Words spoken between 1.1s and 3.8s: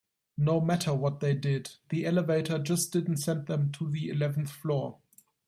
they did, the elevator just didn't send them